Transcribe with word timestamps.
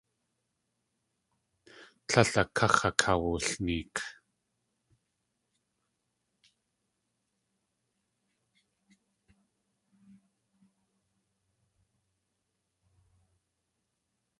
Tlél 2.07 2.31
a 2.41 2.43
káx̲ 2.55 2.81
akawulneek. 2.89 3.95